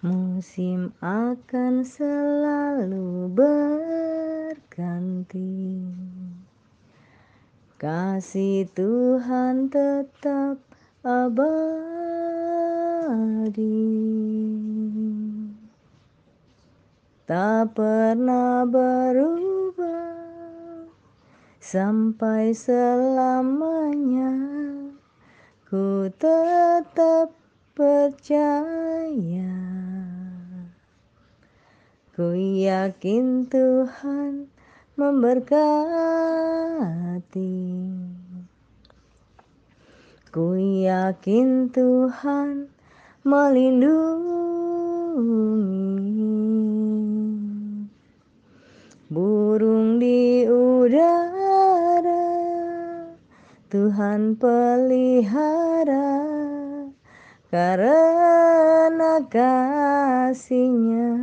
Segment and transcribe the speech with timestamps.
[0.00, 4.96] Musim akan selalu berganti.
[7.76, 10.56] Kasih Tuhan tetap
[11.04, 12.00] abadi.
[17.28, 20.16] Tak pernah berubah
[21.60, 24.32] Sampai selamanya.
[25.68, 27.36] Ku tetap
[27.76, 29.69] percaya
[32.20, 34.52] Ku yakin Tuhan
[34.92, 35.56] memberkati.
[40.28, 42.68] Ku yakin Tuhan
[43.24, 44.20] melindungi.
[49.08, 52.36] Burung di udara
[53.72, 56.20] Tuhan pelihara
[57.48, 61.16] karena kasihnya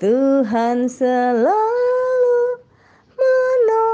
[0.00, 2.40] Tuhan selalu
[3.20, 3.84] menolongku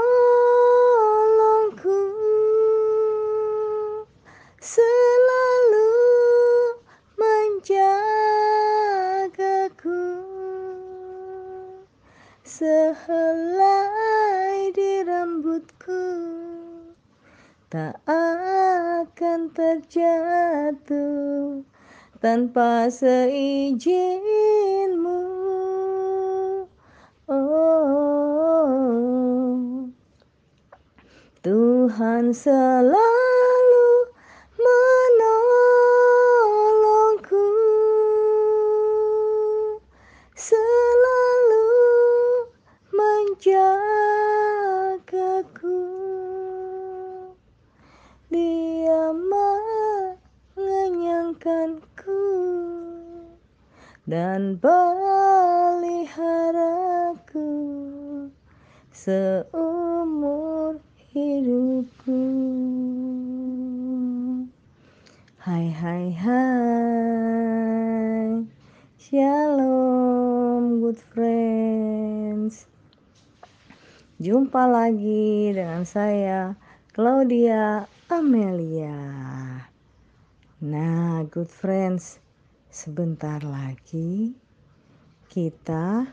[4.55, 5.91] selalu
[7.19, 7.83] menjagaku
[12.47, 13.51] sehelai
[14.71, 16.07] di rambutku
[17.67, 21.67] tak akan terjatuh
[22.23, 24.86] tanpa seizin-Mu.
[31.87, 33.87] Tuhan selalu
[34.59, 35.39] menolongku,
[40.35, 41.71] selalu
[42.91, 43.79] menjagaku.
[48.35, 49.15] Dia
[50.59, 52.27] mengenyangkanku
[54.11, 55.07] dan peliharaku
[58.91, 59.66] seumur
[61.77, 62.17] hidupku.
[65.37, 67.53] Hai hai hai.
[68.97, 72.65] Shalom good friends.
[74.17, 76.57] Jumpa lagi dengan saya
[76.97, 78.97] Claudia Amelia.
[80.57, 82.17] Nah good friends
[82.73, 84.33] Sebentar lagi
[85.29, 86.09] kita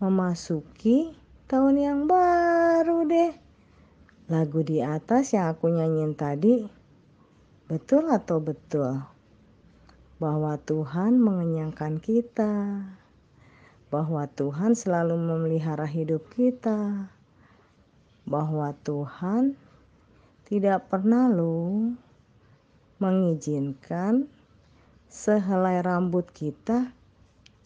[0.00, 1.16] memasuki
[1.48, 3.45] tahun yang baru deh
[4.26, 6.66] Lagu di atas yang aku nyanyiin tadi
[7.66, 9.02] Betul atau betul?
[10.22, 12.78] Bahwa Tuhan mengenyangkan kita,
[13.90, 17.10] bahwa Tuhan selalu memelihara hidup kita,
[18.22, 19.58] bahwa Tuhan
[20.46, 21.90] tidak pernah loh
[23.02, 24.30] mengizinkan
[25.10, 26.94] sehelai rambut kita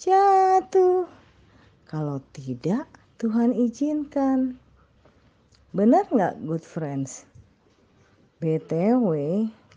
[0.00, 1.04] jatuh.
[1.84, 2.88] Kalau tidak,
[3.20, 4.56] Tuhan izinkan.
[5.70, 7.22] Benar nggak good friends?
[8.42, 9.06] BTW,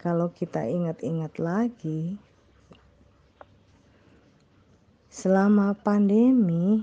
[0.01, 2.17] kalau kita ingat-ingat lagi,
[5.13, 6.81] selama pandemi,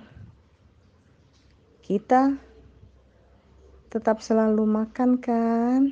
[1.82, 2.38] kita
[3.90, 5.90] tetap selalu makan kan?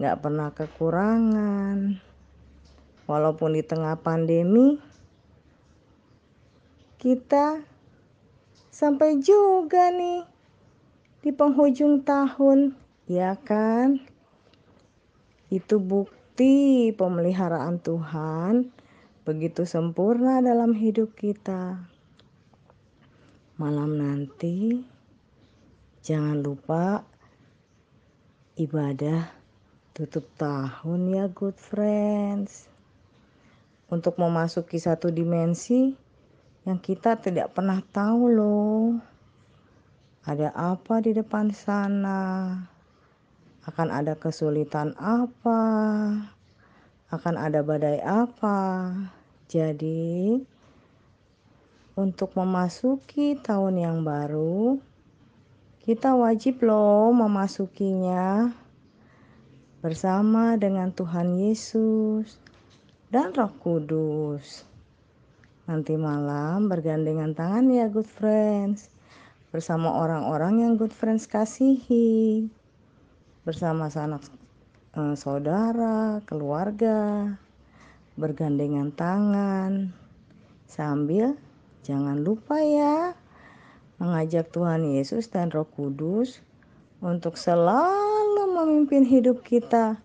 [0.00, 2.00] Nggak pernah kekurangan.
[3.04, 4.80] Walaupun di tengah pandemi,
[6.96, 7.60] kita
[8.72, 10.37] sampai juga nih
[11.18, 12.78] di penghujung tahun,
[13.10, 13.98] ya kan?
[15.48, 18.70] Itu bukti pemeliharaan Tuhan
[19.28, 21.84] begitu sempurna dalam hidup kita.
[23.58, 24.80] Malam nanti
[26.00, 27.02] jangan lupa
[28.56, 29.28] ibadah
[29.92, 32.70] tutup tahun ya good friends.
[33.90, 35.90] Untuk memasuki satu dimensi
[36.62, 39.00] yang kita tidak pernah tahu loh.
[40.28, 42.52] Ada apa di depan sana?
[43.68, 45.60] akan ada kesulitan apa,
[47.12, 48.88] akan ada badai apa.
[49.44, 50.40] Jadi,
[51.92, 54.80] untuk memasuki tahun yang baru,
[55.84, 58.56] kita wajib loh memasukinya
[59.84, 62.40] bersama dengan Tuhan Yesus
[63.12, 64.64] dan Roh Kudus.
[65.68, 68.88] Nanti malam bergandengan tangan ya good friends
[69.48, 72.52] bersama orang-orang yang good friends kasihi
[73.48, 74.20] bersama sanak
[74.92, 77.32] eh, saudara, keluarga,
[78.20, 79.88] bergandengan tangan,
[80.68, 81.32] sambil
[81.80, 83.16] jangan lupa ya
[83.96, 86.44] mengajak Tuhan Yesus dan Roh Kudus
[87.00, 89.96] untuk selalu memimpin hidup kita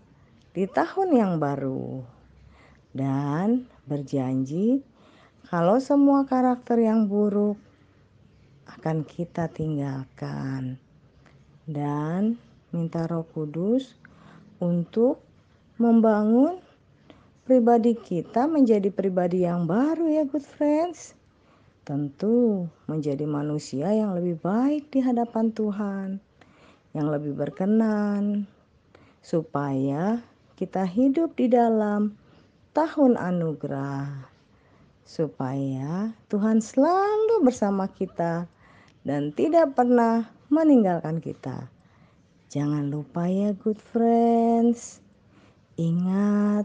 [0.56, 2.00] di tahun yang baru.
[2.94, 4.78] dan berjanji
[5.50, 7.58] kalau semua karakter yang buruk
[8.68, 10.80] akan kita tinggalkan
[11.64, 12.36] dan
[12.72, 13.96] minta Roh Kudus
[14.60, 15.20] untuk
[15.80, 16.60] membangun
[17.44, 21.12] pribadi kita menjadi pribadi yang baru ya good friends.
[21.84, 26.08] Tentu menjadi manusia yang lebih baik di hadapan Tuhan,
[26.96, 28.48] yang lebih berkenan,
[29.20, 30.24] supaya
[30.56, 32.16] kita hidup di dalam
[32.72, 34.08] tahun anugerah,
[35.04, 38.48] supaya Tuhan selalu bersama kita
[39.04, 41.68] dan tidak pernah meninggalkan kita.
[42.48, 45.04] Jangan lupa ya good friends,
[45.76, 46.64] ingat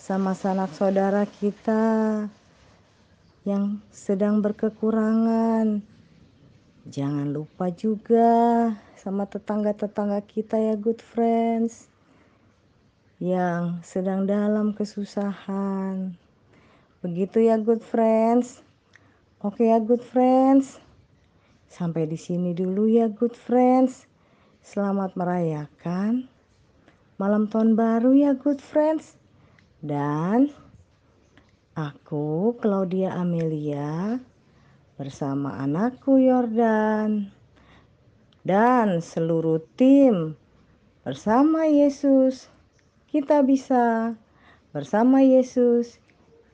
[0.00, 2.24] sama sanak saudara kita
[3.44, 5.84] yang sedang berkekurangan.
[6.88, 8.32] Jangan lupa juga
[8.96, 11.92] sama tetangga-tetangga kita ya good friends
[13.20, 16.16] yang sedang dalam kesusahan.
[17.04, 18.64] Begitu ya good friends.
[19.44, 20.80] Oke ya good friends.
[21.70, 24.10] Sampai di sini dulu ya good friends.
[24.58, 26.26] Selamat merayakan
[27.14, 29.14] malam tahun baru ya good friends.
[29.78, 30.50] Dan
[31.78, 34.18] aku Claudia Amelia
[34.98, 37.30] bersama anakku Yordan
[38.44, 40.36] dan seluruh tim
[41.06, 42.52] bersama Yesus
[43.08, 44.12] kita bisa
[44.76, 45.96] bersama Yesus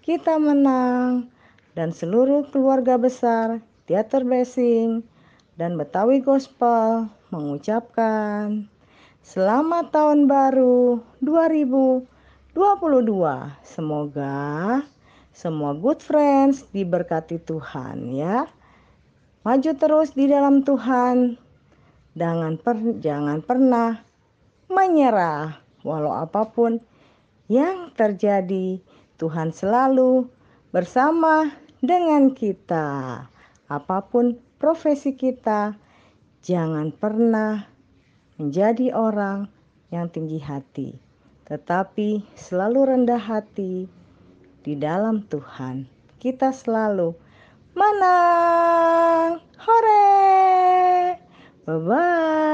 [0.06, 1.26] kita menang
[1.74, 5.06] dan seluruh keluarga besar Teater Blessing
[5.55, 8.67] dan Betawi Gospel mengucapkan
[9.23, 12.17] Selamat Tahun Baru 2000
[12.56, 13.05] 22.
[13.69, 14.81] Semoga
[15.37, 18.49] semua good friends diberkati Tuhan ya.
[19.44, 21.37] Maju terus di dalam Tuhan.
[22.17, 24.00] Jangan per, jangan pernah
[24.73, 26.81] menyerah walau apa pun
[27.53, 28.81] yang terjadi.
[29.21, 30.25] Tuhan selalu
[30.73, 31.53] bersama
[31.85, 33.29] dengan kita.
[33.66, 35.74] Apa pun profesi kita,
[36.42, 37.66] jangan pernah
[38.38, 39.50] menjadi orang
[39.90, 41.06] yang tinggi hati
[41.46, 43.86] tetapi selalu rendah hati
[44.66, 45.86] di dalam Tuhan.
[46.18, 47.14] Kita selalu
[47.78, 49.38] menang.
[49.62, 50.10] Hore!
[51.62, 52.45] Bye bye.